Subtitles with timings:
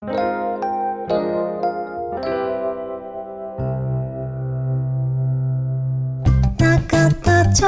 [0.00, 0.14] 中
[7.24, 7.66] 田町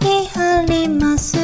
[0.00, 1.36] にあります。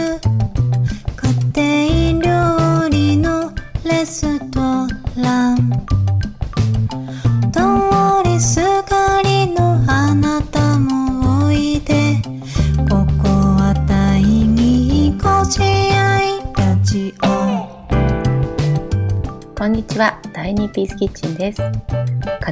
[1.53, 3.53] 家庭料理の
[3.85, 4.61] レスト
[5.21, 5.57] ラン。
[7.51, 7.59] 通
[8.25, 12.23] りすがりのあなたもおいで。
[12.89, 17.27] ここは第二ご自愛ラジオ。
[19.59, 20.10] こんにちは、
[20.51, 21.63] イニーピースキッチンです。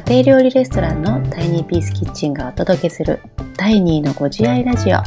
[0.07, 3.21] 家庭料理レストランのタイニーピースキッチンがお届けする
[3.57, 4.97] 第2のご自愛ラジオ。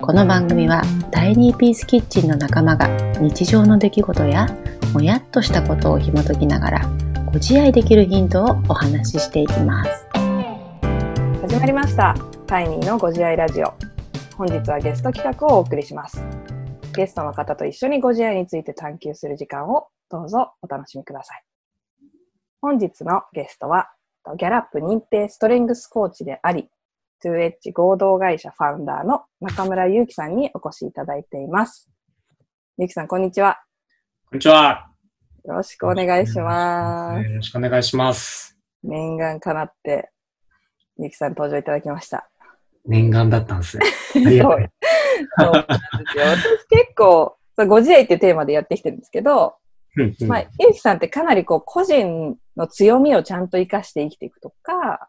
[0.00, 2.88] この番組はタイニーピースキッチンの仲間が
[3.20, 4.46] 日常の出来事や
[4.92, 6.90] もやっとしたことを紐解きながら
[7.26, 10.08] ご自愛できるヒントをお話ししていきます。
[11.42, 12.14] 始まりました
[12.46, 13.72] タイニーのご自愛ラジオ
[14.36, 16.22] 本日はゲスト企画をお送りします
[16.94, 21.47] ゲストの方と一緒にご自愛について探求する時間をどうぞお楽しみください
[22.60, 23.90] 本日のゲストは
[24.36, 26.68] ギャラップ認定ストレングスコーチであり
[27.24, 31.88] 2H 合同会社ファウンダーの中村祐樹さんにお越しいただいています
[32.76, 33.62] 祐樹さんこんにちは
[34.30, 34.90] こんにちは。
[35.46, 38.58] よろしくお願いしますよろしくお願いします。
[38.82, 40.10] 念願かなって
[40.98, 42.28] 祐樹さん登場いただきました
[42.84, 43.86] 念願だったんですね。
[44.12, 44.70] そうありがとう。
[45.38, 46.24] そうなんですよ。
[46.24, 49.56] 私結構、ご自愛っていうテーマでやってきてるんですけど、
[50.04, 50.28] うんうん。
[50.28, 55.08] まあ、ゆうきさんってかなりこう、個人の強みをちゃんと活かして生きていくとか、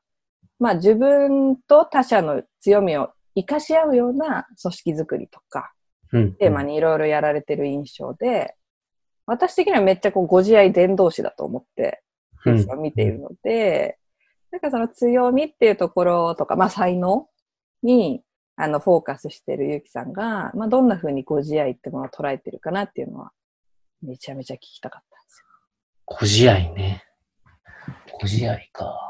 [0.59, 5.71] まあ自分と他者の強みを活かし合うような組織づくりとか、
[6.11, 8.55] うんテーマにいろいろやられてる印象で、
[9.25, 12.01] 私的にはめっちゃこう、ご自愛伝道師だと思って、
[12.45, 12.81] うん。
[12.81, 13.97] 見ているので、
[14.51, 17.27] なんかその強みっていうところとか、まあ才能
[17.83, 18.23] に、
[18.55, 23.31] あの、フォーカスしてるゆうきさんが、まあどんな風にご自愛ってものを捉えてるかなっていうのは、
[24.01, 25.45] めちゃめちゃ聞きたかったんですよ。
[26.05, 27.03] ご自愛ね。
[28.13, 29.09] ご自愛か。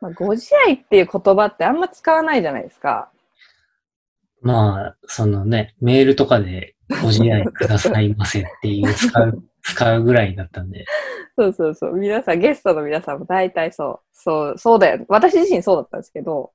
[0.00, 3.10] まあ、ご自愛っていう言葉ってあんま使わないじゃないですか。
[4.40, 10.84] まあ、そのね、メールとかでご自愛くださいませっていう 使う、使うぐらいだったんで。
[11.36, 11.92] そうそうそう。
[11.94, 14.00] 皆さん、ゲストの皆さんも大体そう。
[14.12, 15.04] そう、そうだよ。
[15.08, 16.52] 私自身そうだったんですけど、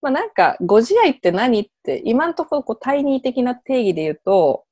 [0.00, 4.64] まあなんか、ご自愛って何って、今のところこう、タイニー的な定義で言うと、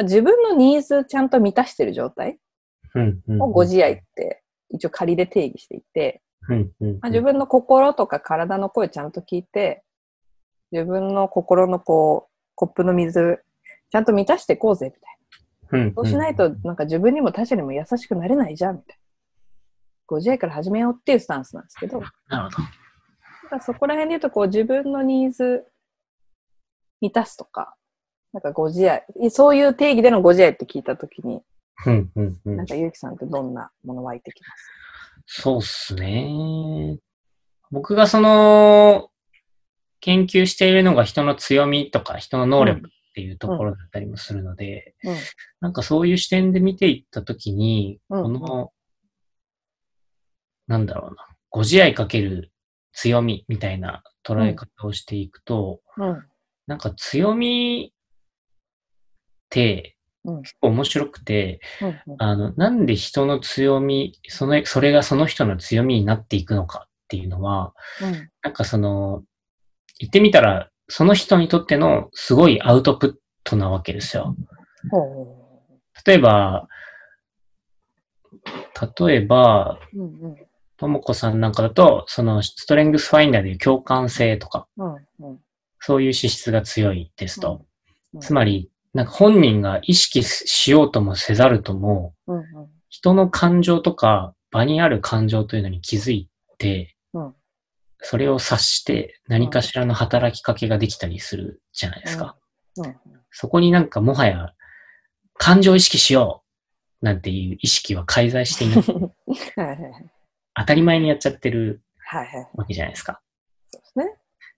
[0.00, 2.38] まあ、自分のニーズちゃんと満たしてる状態。
[3.38, 6.22] をご自愛って一応仮で定義していて。
[6.48, 6.56] ま
[7.02, 9.84] あ、自分の心とか体の声ちゃんと聞いて、
[10.72, 13.44] 自分の心のこう、コップの水、
[13.90, 14.92] ちゃんと満たしていこうぜ、み
[15.70, 15.92] たいな。
[15.94, 19.00] そうしないと、なんか自分にも他者にも優しくなれないじゃん、みたいな。
[20.06, 22.68] ご自愛から始めようっていうスタンスなんですけど、なるほど。
[23.50, 25.66] らそこら辺で言うと、こう自分のニーズ
[27.00, 27.76] 満たすとか、
[28.32, 31.42] なんかご自愛、そういう定義でのご自愛って聞いたときに、
[31.86, 32.56] うんうんうん。
[32.56, 34.46] なんかゆうきさんってどんなもの湧いてきま
[35.26, 35.40] す？
[35.42, 36.98] そうっすね。
[37.70, 39.10] 僕がその、
[40.00, 42.82] 研究しているのが人の強みとか人の能力っ
[43.14, 45.14] ていうところだったりもするので、うん
[45.60, 48.22] なんかそういう視点で見ていったときに、うん。
[48.22, 48.72] この、
[50.68, 52.50] なんだろうな、ご自愛かける
[52.92, 56.22] 強みみたいな捉え方をしていくと、うん。
[56.66, 57.99] なんか強みっ
[59.50, 60.42] てうん。
[60.42, 62.16] 結構面白くて、うん。
[62.18, 67.72] あの、なんで人の強み、その、それがその人の強みになっていくのかっていうのは、
[68.02, 68.30] うん。
[68.42, 69.22] なんかその、
[69.98, 74.34] 言ってみたら、その人にとってのすごいアウトプットなわけですよ。
[74.90, 75.36] ほ
[76.06, 76.68] 例えば、
[78.98, 79.98] 例えば、う。
[79.98, 80.20] うん。
[80.22, 80.36] うん。
[80.76, 84.94] ともこさんなんかだと、そのストレングスファインダーでいう共感性とか、うん。
[85.20, 85.40] うん。
[85.78, 87.52] そういう資質が強いですと。
[87.52, 87.66] うん
[88.18, 92.38] つまり、なんか本人が意識しようともせざるとも、うん。
[92.38, 92.44] うん。
[92.88, 96.28] 人の感情とか場にある感情というのに気づい
[96.58, 97.34] て、うん
[98.02, 102.34] それを察して何かしらの働きかけができたりするじゃないですか。
[102.78, 102.96] うん。
[103.30, 104.54] そこになんかもはや
[105.34, 106.42] 感情意識しよ
[107.02, 108.78] うなんていう意識は介在していない。
[109.56, 110.10] はいはいはい。
[110.54, 112.50] 当たり前にやっちゃってるはいはい。
[112.54, 113.20] わけじゃないですか。
[113.70, 114.04] そうですね。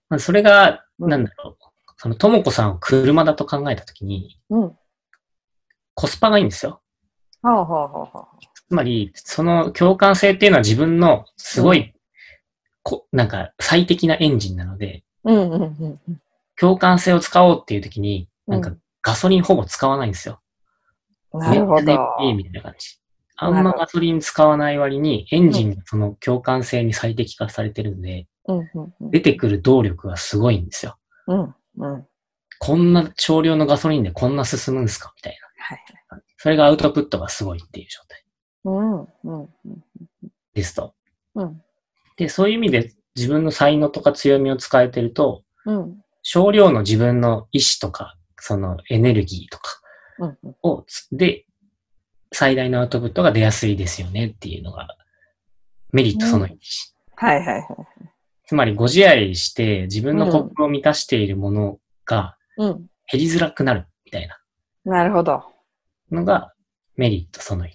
[0.09, 1.62] まあ、それが、うんなんだろう。
[2.03, 4.77] そのともこさんを車だと考えたときにうん。
[5.95, 6.81] コスパがいいんですよ。
[7.41, 8.25] ほうほうほうほう。
[8.67, 11.93] つまり、その共感性っていうのは自分のすごい、
[12.81, 16.21] こなんか最適なエンジンなので、うんうんうんうん。
[16.59, 20.41] 共感性を使おうっていう時に、なんかうんガソリンほぼ使わないんですよ。
[21.31, 22.17] なるほど。
[22.19, 22.99] いいみたいな感じ。
[23.37, 30.97] あんまガソリン使わない割に、エンジンがその共感性に最適化されてるんで、うんうんうん出てくる動力がすごいんですよ。
[31.27, 32.07] うんうん。
[32.59, 35.13] こんな少量のガソリンでこんな進むんですか？
[35.15, 35.65] みたいな。
[35.65, 35.79] はい
[36.37, 38.25] それがアウトプットがすごいっていう状態。
[38.65, 38.71] う
[39.31, 39.43] ん。
[39.43, 39.49] うん。
[40.53, 40.93] ですと。
[41.35, 41.61] うん。
[42.17, 46.03] で、そういう意味で自分の才能とか強みを使えてると、うん。
[46.21, 49.79] 少量の自分の意志とか、そのエネルギーとか
[50.19, 51.17] うん。
[51.17, 51.45] で、
[52.33, 54.89] 最大のアウトプットが出やすいですよねっていうのが、
[55.93, 56.57] メリットその1。
[57.15, 57.65] はいはいはい。
[58.45, 62.89] つまり、ご自愛して自分のコップを満たしているものがうん。
[63.11, 64.37] 減りづらくなるみたいな
[64.85, 65.43] なるほど。
[66.11, 66.53] のが
[66.95, 67.69] メリットその1。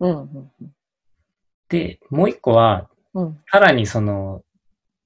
[0.00, 0.10] うん。
[0.10, 0.50] うん。
[1.68, 3.38] で、もう一個は、うん。
[3.50, 4.42] さらにその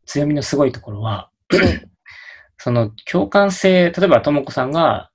[0.06, 1.30] 強みのすごいところは、
[2.58, 5.10] その共感性、例えばともこさんが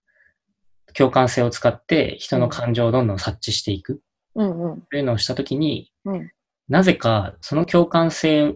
[0.94, 4.02] 共感性を使って人の感情をどんどん察知していく
[4.36, 4.72] うん。
[4.74, 4.82] うん。
[4.90, 6.32] というのをしたときに、うん
[6.68, 8.56] なぜかその共感性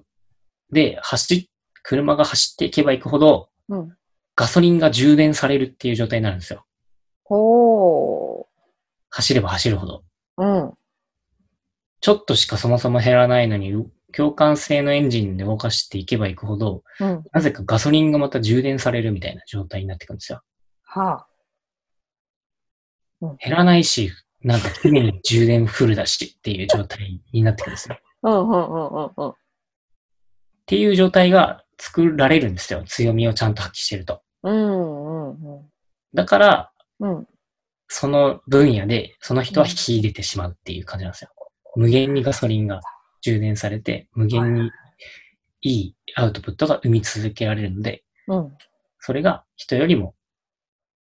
[0.71, 1.47] で走っ、
[1.83, 3.95] 車が走っていけばいくほどうん。
[4.35, 6.65] ガソリンが充電されるっていう状態になるんですよ。
[7.25, 8.47] ほ
[9.09, 10.03] 走れば走るほど。
[10.37, 10.45] う。
[10.45, 10.73] うん。
[12.01, 13.73] ちょっとしかそもそも減らないのに、
[14.15, 17.23] 共感性のエンジンで動かしていけばいくほど、うん。
[17.33, 20.41] なぜかガソリンがまた充電されるみたいな状態になってくるんですよ。
[20.83, 21.27] は
[23.41, 24.11] 減らないし、
[24.41, 27.99] なんか常に充電フルだしっていう状態になってくるんですよ。
[28.23, 28.49] うん。
[28.49, 28.55] うん。
[28.55, 29.11] うん。
[29.17, 29.25] うん。
[29.25, 29.33] うん。
[30.69, 32.83] ていう状態が作られるんですよ。
[32.85, 34.21] 強みをちゃんと発揮してると。
[34.43, 35.29] うん。
[35.31, 35.35] うん。
[36.13, 37.27] だから、うん。
[37.87, 41.31] その分野でその人は秀でてしまうっていう感じなんですよ。
[41.75, 42.81] 無限にガソリンが
[43.21, 44.69] 充電されて、無限に
[45.61, 48.53] いいアウトプットが生み続けられるので、うん。
[48.99, 50.13] それが人よりも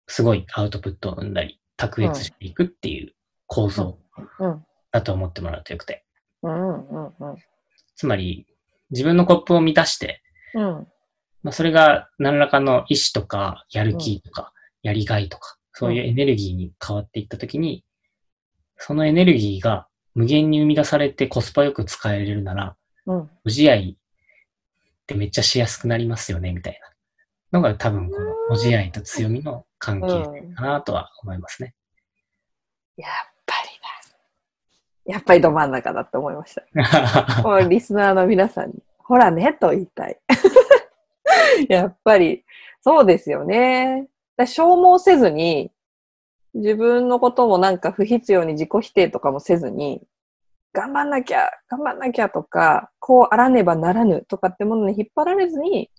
[0.07, 3.13] すごいアウトプットを生んだり、卓越していくっていう
[3.47, 3.99] 構造
[4.39, 4.65] うん。
[4.93, 6.05] だと思ってもらうとよくて。
[6.41, 6.87] うん。
[6.87, 7.05] うん。
[7.05, 7.13] うん。
[7.97, 8.47] つまり、
[8.91, 10.21] 自分のコップを満たして、
[10.53, 10.87] うん。
[11.43, 17.83] まあ、それが何らかの意志とか、やる気とか、やりがいとか、そういうエネルギーに変わっていったときに、
[18.77, 22.75] そのエネルギーが無限に生み出されてコスパよく使えれるなら、
[23.05, 23.19] うん。
[23.19, 26.79] ご自愛ってめっちゃしやすくなりますよね、みたい
[27.51, 31.75] なのが多分このご自愛と強みの関係性かなとは思いますね。
[32.97, 33.36] やっ。
[35.07, 37.42] やっぱりど真ん中だって思いました。
[37.42, 40.18] もうリスナーの皆さんに、ほらね、と言いたい。
[41.69, 42.44] やっぱり、
[42.81, 44.07] そうですよね。
[44.39, 45.71] 消耗せずに、
[46.54, 50.01] 自分のこともなんか不必要に自己否定とかもせずに、
[50.74, 55.89] 頑張んなきゃ、頑張んなきゃとか、こうあらねばならぬとかってものに引っ張られずに、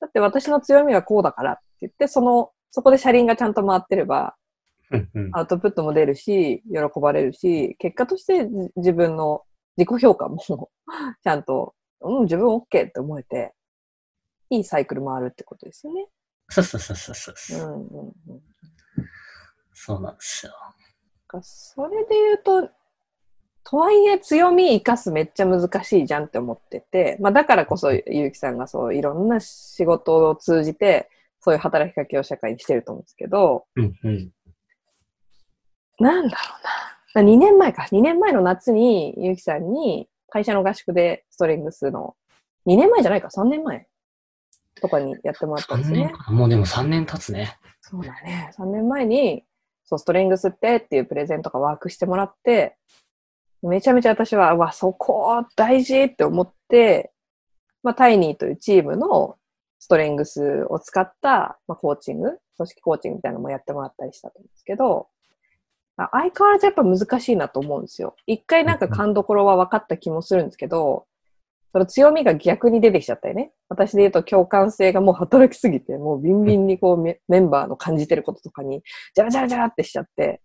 [0.00, 4.34] だって私の強みはこうだからって言って、その、そこで車輪がちゃんと回ってれば、
[5.32, 9.42] アウトプットも出るし、喜ばれるし、結果としてじ自分の
[9.76, 10.38] 自己評価も
[11.22, 13.54] ちゃんと、うん、自分 OK って思えて、
[14.50, 16.06] いいサイクル回るってことですよね。
[16.48, 18.42] そうそうそうそうそううんうんうん。
[19.72, 20.52] そうなんですよ。
[21.26, 22.70] かそれで言うと、
[23.66, 31.10] とはいえ強み生かすめっちゃ難しいじゃんって思ってて、まあだからこそゆうきさんがそういろんな仕事を通じて、
[31.40, 34.30] そういう働きかけを社会にしてると思うんですけど、うんうん。
[35.98, 37.30] なんだろうな。
[37.32, 37.86] 2年前か。
[37.92, 42.16] 2年前の夏に、ゆうきさんに会社の合宿でストレングスの、
[42.66, 43.86] 2年前じゃないか、3年前
[44.80, 47.58] とかにやってもらったんです3よねもうでも3年経つね。
[47.80, 48.50] そうだね。
[48.58, 49.44] 3年前に、
[49.84, 52.76] そう、ストレングスってっていうプレゼントがワークしてもらって、
[53.62, 57.12] めちゃめちゃ私は、うわ、そこ大事って思って、
[57.82, 59.36] まあ、タイニーというチームの
[59.78, 65.13] ストレングスを使った、まあ、コーチング、組織コーチングみたいなのもやってもらったりしたんですけど、あ
[65.96, 68.16] 相変わらずやっぱ難しいなと思うんですよ。
[68.26, 71.06] 一回なんか勘どころは分かった気もするんですけど、
[71.72, 73.52] その強みが逆に出てきちゃったよね。
[73.68, 78.82] 私で言うと共感性がもう働きすぎて、もうビンビンにこうメメンバーの感じてることとかに、
[79.14, 80.40] ジャラジャラジャラってしちゃって、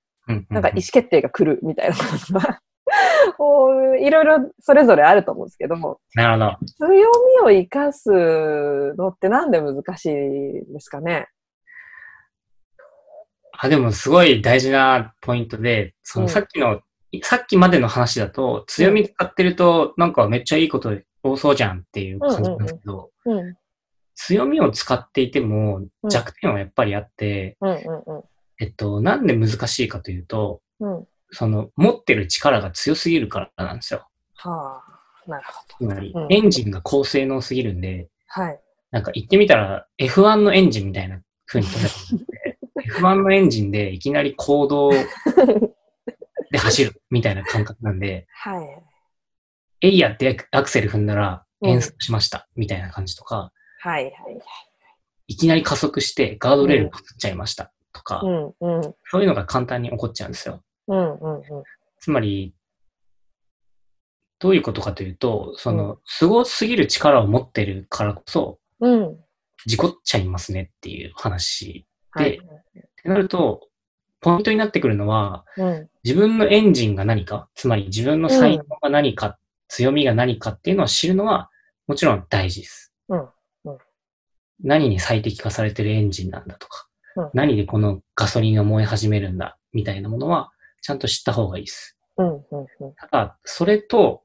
[0.50, 1.96] なんか意思決定が来るみたいな
[3.38, 6.88] こといろいろそれぞれあると思うんですけども、なるほど。
[6.88, 7.12] 強
[7.44, 8.10] みを生かす
[8.96, 11.28] のってなんで難しいんですかね。
[13.62, 16.82] あ、でもすごい大事なポイントで、そのうんさっきの、
[17.24, 23.56] さっきまでの話だと、強み使ってると、なんかめっちゃいいこと多そうじゃんっていう感じなんですけど、うん。
[24.16, 27.80] 強みを使っていてもうん弱点はやっぱりあって、うんうん
[28.60, 30.98] えっと、なんで難しいかというと、うん。
[30.98, 31.08] うん。
[31.32, 34.08] その持ってる力が強すぎるからなんですよ。
[34.36, 34.82] は
[35.28, 38.04] あ、なるほつまりうん、エンジンが高性能すぎるんで、
[38.36, 38.42] ど。
[38.42, 38.60] はい。
[38.92, 42.49] なんか言ってみたら F1 のエンジンみたいな風に捉えてて、
[42.90, 44.92] F1 のエンジンでいきなり行動
[46.52, 48.84] で走るみたいな感覚なんで、はい。
[49.82, 54.14] エイヤってアクセル踏んだらうん演奏しましたみたいな感じとか、はいはい。
[55.28, 58.96] いきなり加速してガードレールパクっちゃいましたとか、うんうん。
[59.12, 60.64] そういうのが簡単に起こっちゃうんですよ。
[60.88, 61.44] うんうんうん。
[62.00, 62.56] つまり、
[64.40, 69.18] どういうことかというと、その、すごすぎる力を持ってるからこそ、うん。
[69.66, 71.86] 事故っちゃいますねっていう話。
[72.12, 72.40] はい。
[73.00, 73.68] ってなると、
[74.22, 75.90] ポイントになってくるのは、うん。
[76.04, 79.38] 自分のエンジンが何か、つまり自分の才能が何か、
[79.68, 81.50] 強みが何かっていうのを知るのは、
[81.88, 82.94] もちろん大事です。
[83.10, 83.30] うんうん
[84.62, 90.52] 何に最適化されてるエンジンなんだとか、うん何でこのガソリンが燃え始めるんだ、みたいなものは、
[90.82, 91.98] ちゃんと知った方がいいです。
[92.18, 92.36] うん。
[92.36, 92.44] うん。
[92.98, 94.24] ただ、それと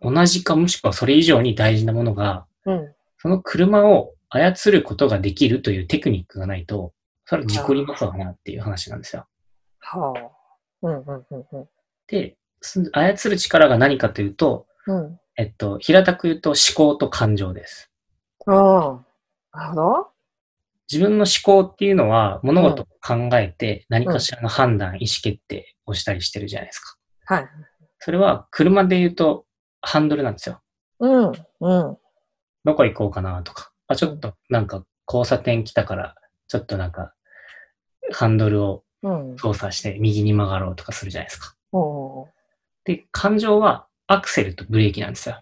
[0.00, 2.92] 同じかもしくはそれ以上に大事なものが、うん。
[3.18, 6.92] その車を操ることができるというテクニックがないと、
[7.24, 9.26] それは事故りますわなっていう話なんですよ。
[9.78, 10.86] はあ。
[10.86, 11.00] うん。
[11.00, 11.26] うん。
[11.30, 11.46] うん。
[11.52, 11.68] うん。
[12.06, 15.18] で、す操る力が何かというと、うん。
[15.36, 17.90] えっと、平たく言うと思考と感情です。
[18.46, 19.00] あ
[19.54, 19.58] あ。
[19.58, 20.08] なるほど。
[20.90, 26.96] 自分の思考っていうのは物事を考えて何かしらの判断、意思決定をしたりしてるじゃないですか。
[27.24, 27.48] はい。
[27.98, 29.46] それは車で言うと
[29.80, 30.60] ハンドルなんですよ。
[31.00, 31.32] うん。
[31.60, 31.98] うん。
[32.64, 33.72] どこ行こうかなとか。
[33.88, 36.14] あ、ちょっとなんか交差点来たから、
[36.52, 37.14] ちょっとなんか
[38.12, 39.36] ハンドルをうん。
[39.36, 41.56] 操作して右に曲がろうとかするじゃないですか。
[41.72, 42.32] ほう。
[42.84, 45.40] で、感情はアクセルとブレーキなんですよ。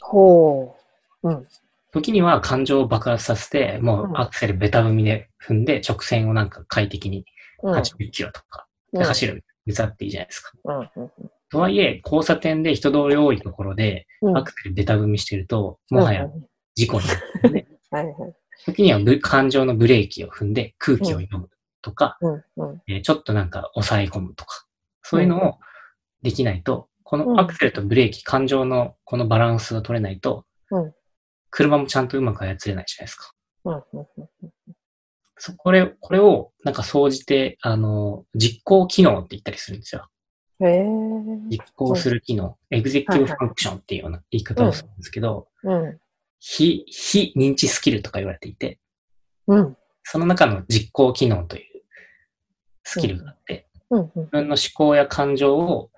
[0.00, 0.74] ほ
[1.22, 1.28] う。
[1.28, 1.46] うん。
[1.92, 7.26] 時には感情を爆発させて、もうアクセルベタ踏みで踏んで直線をなんか快適に
[7.62, 7.74] うん。
[7.74, 9.44] 80キロとかうんで走る。
[9.66, 10.52] 別だっていいじゃないですか。
[10.64, 10.78] うん。
[10.78, 11.10] うん。
[11.50, 14.36] とはいえ、交差点で人通り多いところでうん。
[14.38, 18.34] アクセルベタ踏みしてると、もはやうん事故になるんで、 はいはい。
[18.64, 21.50] 時にはブ感情のブレーキを踏んで空気を読む
[21.82, 22.44] とか、うん。
[22.56, 22.82] うん。
[22.88, 24.66] えーちょっとなんか抑え込むとか、
[25.02, 25.58] そういうのを
[26.22, 30.94] できないと、このアクセルとブレーキ、感情のこのバランスが取れないとうん、
[31.50, 33.32] 車もちゃんとうまく操れないじゃないですか。
[33.64, 33.74] うん。
[33.76, 34.06] うん。
[35.36, 40.08] そこれ、これをなんか総じて、あの、実行機能って言ったりするんですよ。
[40.60, 40.84] へえ。
[41.48, 45.98] 実行する機能、 executive function っていうような言い方をするんですけど、うん。
[46.40, 48.78] 非、非認知スキルとか言われていて、
[49.46, 49.76] うん。
[50.02, 51.62] その中の実行機能という
[52.84, 54.00] スキルがあって、うん。
[54.00, 54.12] うん。
[54.14, 55.90] 自分の思考や感情を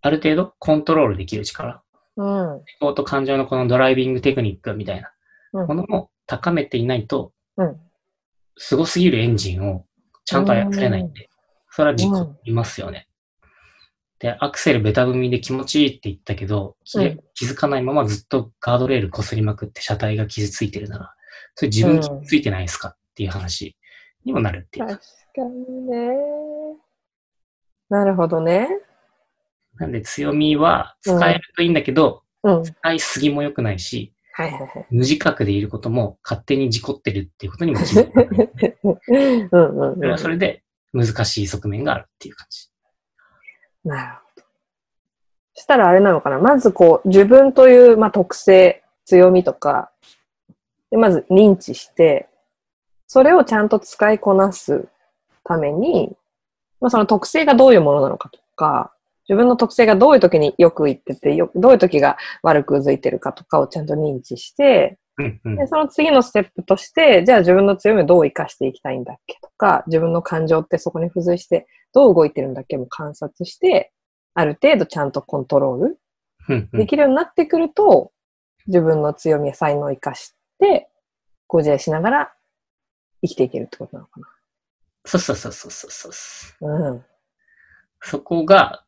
[0.00, 1.82] ある程度コントロールできる力、
[2.16, 2.24] うん。
[2.26, 5.12] 思考と感情のこのドライビングテクニックみたいな
[5.66, 7.80] ものを高めていないと、うん。
[8.56, 9.86] 凄すぎるエンジンを
[10.24, 11.28] ちゃんと操れないんで、
[11.70, 13.07] それは事故りますよね。
[14.20, 21.14] で、アクセルベタ踏みで気持ちいいって言ったけど、気うん気づかないままずっとガードレール擦りまくって車体が傷ついてるなら、
[21.54, 23.76] それ自分傷ついてないですかっていう話
[24.24, 24.92] にもなるっていうか。
[24.94, 26.08] 確かにね。
[27.90, 28.68] なるほどね。
[29.76, 32.64] なんで強みは使えるといいんだけど、うん。
[32.64, 34.86] 使いすぎも良くないし、はいはいはい。
[34.90, 38.50] 無自覚でいることも勝手に事故ってるっていうことにも気づかない。
[39.52, 42.67] うんうんそれはそれで難しい側面があるっていう感じ。
[43.88, 44.46] なるほど。
[45.54, 46.38] したらあれなのかな。
[46.38, 49.90] まずこう、自分という、まあ、特性、強みとか、
[50.90, 52.28] でまず認知して、
[53.06, 54.88] それをちゃんと使いこなす
[55.44, 56.14] ために、
[56.80, 58.92] まあ、その特性がどういうものなのかとか、
[59.28, 73.92] 自分の特性がどういう時によくいってて、どういう時が悪くづいてるかとかをちゃんと認知して、うんうんで、その次のステップとして、じゃあ自分の強みをどう活かしていきたいんだっけとか、自分の感情ってそこに付随してどう動いてるんだっけも観察して、
[74.34, 78.12] ある程度ちゃんとコントロールできるようになってくると、
[78.68, 80.88] 自分の強みや才能を活かして、
[81.46, 82.32] ご自愛しながら
[83.22, 84.20] 生きていけるってことなのか
[85.04, 86.68] そうそうそうそうそうそう。
[86.68, 86.90] な。
[86.90, 87.04] うん。
[88.00, 88.84] そこが、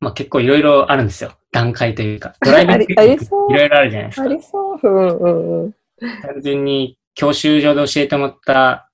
[0.00, 1.32] まあ結構いろいろあるんですよ。
[1.52, 2.34] 段階というか。
[2.44, 4.22] ドライビンいろいろあるじゃないですか。
[4.22, 4.80] ありそう。
[4.82, 5.74] うんうんうん。
[6.22, 8.90] 単純に教習所で教えてもらった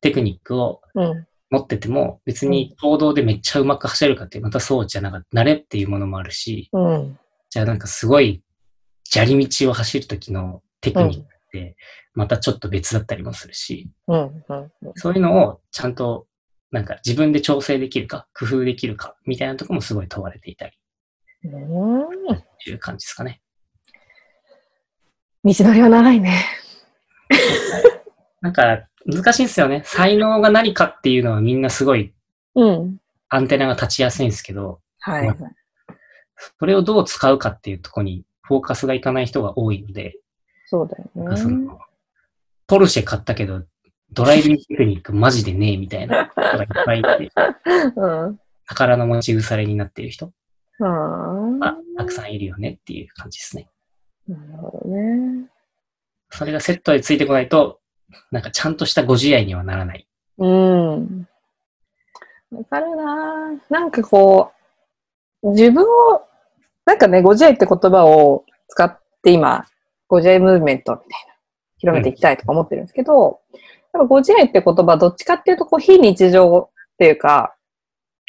[0.00, 1.26] テクニックをうん。
[1.52, 5.42] 持ってても、別に行動でめっちゃうまく走れるかって、またそうじゃなかった。
[5.42, 7.18] 慣れっていうものもあるし、うん。
[7.50, 8.42] じゃあなんかすごい
[9.04, 11.76] 砂利道を走るときのテクニックって、
[12.14, 14.44] またちょっと別だったりもするし、うん。
[14.48, 14.72] うん。
[14.94, 15.94] そういうのをちゃん。
[15.94, 16.26] と
[16.72, 20.76] なんか自分で調整できるか、工夫できるか、みたいなところもすごい問われていたり、
[21.44, 22.08] うん。
[22.64, 23.40] という感じですかね。
[25.44, 26.44] 道のりは長いね。
[28.40, 29.82] なんか難しいんですよね。
[29.84, 32.14] 才能が何かっていうのはみんなすごい
[32.54, 32.98] うん。
[33.28, 35.26] アンテナが立ちやすいんですけど、はい。
[35.26, 35.38] はい
[36.58, 40.18] それをどう使うかっていうところにフォーカスがいかない人が多いので、
[40.66, 41.68] そうだよね。
[42.66, 43.62] ポルシェ買ったけど、
[44.12, 47.32] ドライビングテクニックマジでねえみたいな人がいっぱいいて、
[47.96, 48.40] うん。
[48.66, 50.32] 宝の持ち腐れになっている人
[50.78, 51.76] はがあ。
[51.98, 53.68] たくさんいるよねっていう感じですね。
[54.28, 55.46] なるほどね。
[56.30, 57.80] それがセットでついてこないと、
[58.30, 60.06] なんかちゃんとしたご自愛にはならない。
[60.38, 61.28] うん。
[62.50, 64.52] わかるなぁなんかこ
[65.42, 66.22] う、自分を
[66.84, 69.66] なんかね、ご自愛って言葉を使って今、
[70.08, 71.34] ご自愛ムーブメントみたいな、
[71.78, 73.58] 広めていきたいとか思ってるんですけど、や
[73.92, 77.54] ご自愛って言葉どっちかっていうと、こう、非日常っていうか、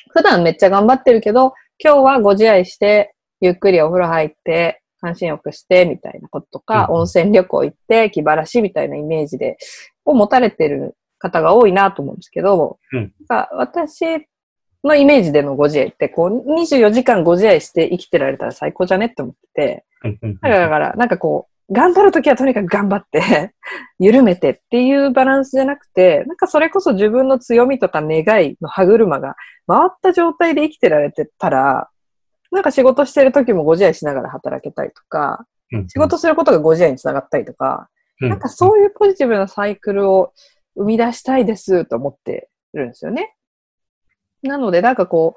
[0.10, 1.54] 普段めっちゃ頑張ってるけど、
[1.84, 9.58] 今日はご自愛して、ゆっくりお風呂入って、半身浴して、みたいなこととか、うん温泉旅行行って、気晴らしみたいなイメージで、
[10.06, 13.14] を持たれてる方が多いなと思うんですけど、うん。
[13.28, 14.28] 私
[14.84, 19.86] のイメージでのご自愛って、こう、24時間ご自愛して生きてられたら最高じゃねって思ってて、
[20.42, 23.54] だからなんかこう、頑張るときはとにかく頑張って、
[24.00, 29.36] 緩めてっていうバランスじゃなくて、なんかそれこそ自分の強みとか願いの歯車が
[29.68, 31.90] 回った状態で生きてられてたら、
[32.52, 37.90] なんか仕事してる時もご自愛しながら働けたりとか、うん仕事することがご自愛につながったりとか、
[38.22, 40.34] うんなんかそういうポジティブなサイクルを
[40.76, 43.36] 生み出したいですと思ってるんですよね。
[44.44, 45.36] なので、なんかこ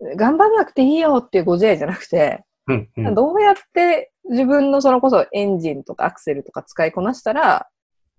[0.00, 3.14] う、頑張らなくていいよっていうご自愛じゃなくて、うんうん。
[3.14, 7.68] どうやって自分のそのこそエンジンとかアクセルとか使いこなしたら、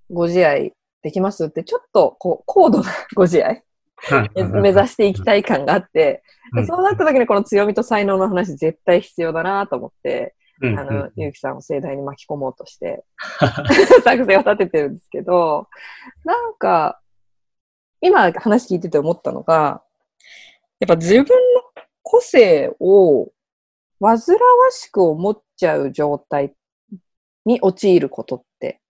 [0.09, 3.63] ご自愛できますって、ちょっとこう高度なご自愛？
[4.37, 6.23] うん目指していきたい感があって、
[6.55, 6.67] うん。
[6.67, 10.79] そうなった時にこの強みと才能の話絶対必要だなと思って、うん。
[10.79, 13.03] あの、ゆうきさんを盛大に巻き込もうとして、
[14.03, 15.67] 作戦を立ててるんですけど、
[16.23, 16.99] なんか、
[18.01, 19.81] 今話聞いてて思ったのが、
[20.79, 21.33] やっぱ自分の
[22.03, 23.31] 個性を
[23.99, 24.17] 煩わ
[24.71, 26.53] しく思っちゃう状態
[27.45, 28.81] に陥ることって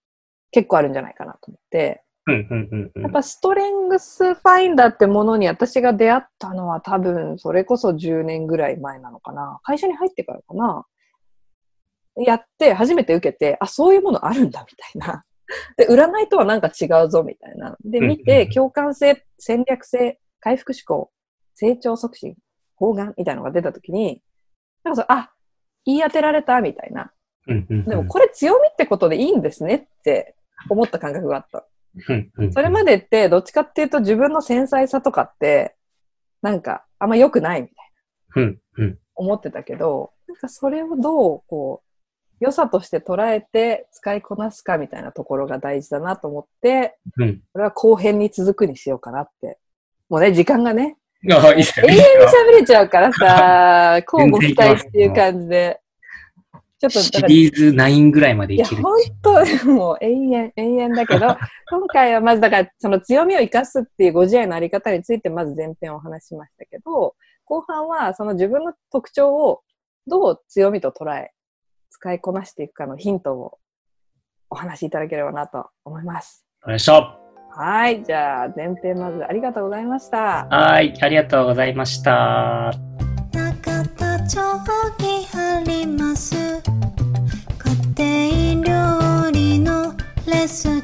[0.52, 9.60] 結構あるんじゃないかなと思って、やっぱストレングスファインダーってものに私が出会ったのは多分それこそ10年ぐらい前なのかな。
[9.64, 10.86] 会社に入ってからかな。
[12.18, 15.24] やって初めて受けて、あ、そういうものあるんだみたいな。
[15.78, 17.78] で、占いとはなんか違うぞみたいな。
[17.86, 21.12] で、見てん共感性、戦略性、回復志向、
[21.56, 22.36] 成長促進、
[22.76, 24.22] 方眼みたいなのが出たときに、
[24.88, 25.32] なんかそれ、あ、
[25.86, 27.12] 言い当てられたみたいな。
[27.48, 30.36] でもこれ強みってことでいいんですねって
[30.70, 31.66] 思った感覚があった。
[32.52, 35.76] それまでって、どっちかっていうと自分の繊細さとかって、
[36.42, 37.70] なんか、あんま良くないみ
[38.34, 41.88] たいな思ってたけど、なんかそれをどう、こう、
[42.40, 49.58] 良さとして捉えて使いこなすかみたいなところが大事だなと思って、うんこれは後編に続くにしようかなって。
[50.10, 50.98] もうね、時間がね、
[51.32, 55.82] あ、いいっすよ永遠に喋れちゃうからさ、交互期待っていう感じで。
[56.80, 58.84] ちょっと、シリーズ9ぐらいまでいや、いける。
[58.84, 61.26] 本当もう永遠、永遠だけど、
[61.72, 69.64] 今回はまずだから、その強みを生かすっていうご自愛のあり方についてまず前編をお話ししましたけど、後半はその自分の特徴を
[70.06, 71.32] どう強みと捉え、
[71.90, 73.58] 使いこなしていくかのヒントを
[74.52, 76.46] お話しいただければなと思います。
[76.68, 77.27] よいしょ。
[77.50, 78.04] はい。
[78.04, 80.48] じゃあ、前編まずありがとうございました。
[80.50, 82.72] はい、ありがとうございました。
[83.34, 84.38] 中田町
[85.00, 86.36] にあります
[87.96, 89.94] 家庭料理の
[90.26, 90.77] レストラン